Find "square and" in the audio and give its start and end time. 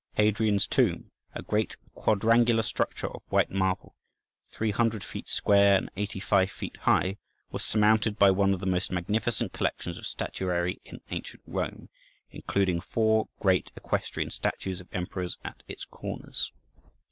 5.27-5.91